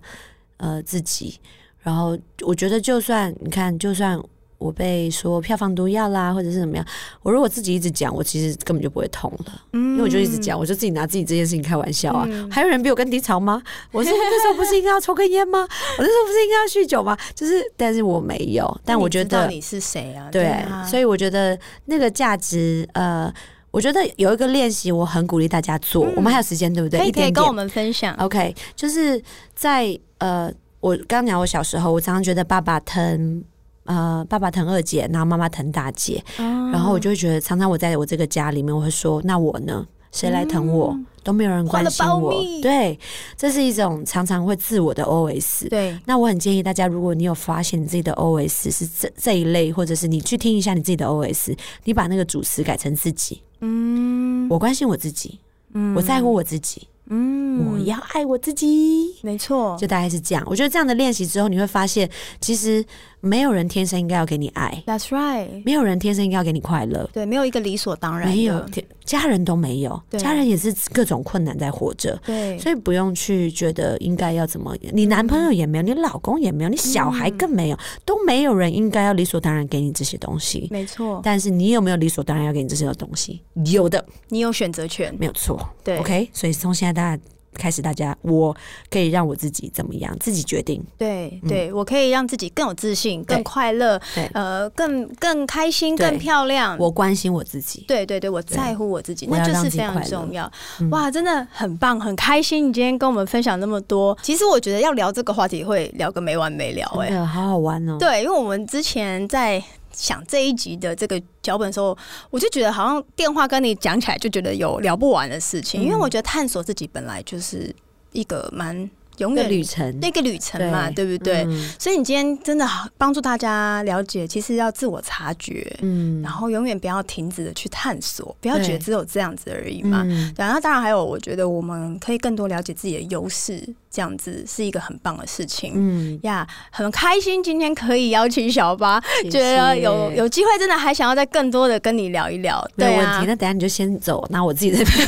[0.58, 1.40] 呃自己。
[1.82, 4.20] 然后我觉得，就算你看，就算。
[4.60, 6.84] 我被说票房毒药啦，或者是怎么样？
[7.22, 12.28] 我如果自己一直讲，我其实根本就不会痛了，嗯因为我就一直讲，我就自己拿自己这件事情开玩笑啊。
[12.50, 13.62] 还有人比我更低潮吗？
[13.92, 15.60] 我是那时候不是应该要抽根烟吗？
[15.60, 17.16] 我那时候不是应该要酗酒吗？
[17.36, 18.82] 就是，但是我没有。
[18.84, 20.28] 但我觉得你是谁啊？
[20.32, 21.56] 对，所以我觉得
[21.86, 23.32] 那个价值，呃，
[23.70, 26.12] 我觉得有一个练习，我很鼓励大家做。
[26.16, 27.12] 我们还有时间，对不对？
[27.12, 28.16] 可以跟我们分享。
[28.16, 29.22] OK，就是
[29.54, 33.44] 在呃，我刚讲我小时候，我常常觉得爸爸疼。
[33.90, 39.88] 呃，爸爸疼二姐，然后妈妈疼大姐，然后我就会觉得，常常我在我这个家里面，我会说，那我呢？
[40.12, 40.94] 谁来疼我？
[41.24, 42.34] 都没有人关心我。
[42.62, 43.00] 对，
[43.38, 45.70] 这是一种常常会自我的 OS。
[45.70, 53.42] 对，那我很建议大家，如果你有发现你自己的 OS 是这这一类，或者是你去听一下你自己的 OS，你把那个主词改成自己。
[53.62, 55.40] 嗯，我关心我自己，
[55.74, 56.90] 嗯，我在乎我自己。
[57.10, 60.44] 嗯，我要爱我自己，没错，就大概是这样。
[60.46, 62.10] 我觉得这样的练习之后，你会发现，
[62.42, 62.84] 其实，
[63.28, 68.66] 没有人天生应该要给你爱，That's right，没有人天生应该要给你快乐，对，没有一个理所当然，没有
[69.04, 81.22] 家人都没有，家人也是各种困难在活着，对，所以不用去觉得应该要怎么，你男朋友也没有，你老公也没有，你小孩更没有，都没有人应该要理所当然给你这些东西，没错。
[81.24, 83.42] 但是你有没有理所当然要给你这些东西？
[83.66, 85.60] 有的，你有选择权，没有错。
[85.84, 87.24] 对，OK，所以从现在大家。
[87.58, 88.56] 开始，大家我
[88.90, 90.84] 可以让我自己怎么样，自己决定。
[90.98, 94.00] 对，对我可以让自己更有自信、更快乐，
[94.34, 96.78] 呃，更更开心、更漂亮。
[96.78, 97.84] 我关心我自己。
[97.88, 100.50] 对对对，我在乎我自己，那就是非常重要。
[100.92, 102.70] 哇，真的很棒，很开心！
[102.70, 107.98] 你今天跟我们分享那么多，其实我觉得要聊这个话题会聊个没完没了，哎，好好玩哦。
[108.00, 109.64] 对，因为我们之前在。
[109.92, 111.98] 想这一集的这个脚本的时候，
[112.30, 117.74] 我就觉得好像电话跟你讲起来就觉得有聊不完的事情，因为我觉得探索自己本来就是
[118.12, 118.90] 一个蛮。
[119.18, 121.46] 永远旅程，那个旅程嘛，对不对？
[121.80, 130.06] 所以你今天真的好帮助大家了解，其实要自我察觉，嗯，然后永远不要停止的去探索，不要觉得只有这样子而已嘛。
[130.38, 135.74] 然后当然还有，我觉得我们可以更多了解自己的优势，这样子是一个很棒的事情。
[135.76, 139.02] 嗯呀，很开心今天可以邀请小八，
[139.32, 142.66] 觉得有有机会，真的还想要再更多的跟你聊一聊。
[142.76, 145.08] 没问题，那等下你就先走，那我自己这边。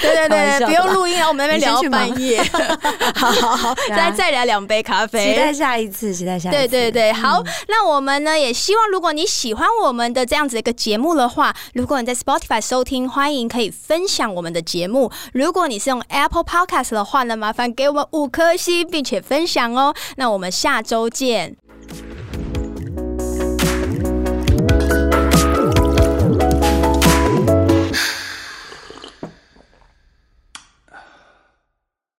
[0.00, 2.40] 对对对， 不用录音啊，我们那边聊半夜。
[3.14, 6.58] 好好好，再再来两杯咖啡，期待下一次，期待下一次。
[6.58, 15.10] 对对对，好，那我们呢也希望，如果你喜欢我们的这样子一个节目的话，如果你在 Spotify 收听，欢迎可以分享我们的节目。
[15.32, 19.94] 如果你是用 Apple Podcast 的话呢，麻烦给我们五颗星，并且分享哦。
[20.16, 21.59] 那我们下周见。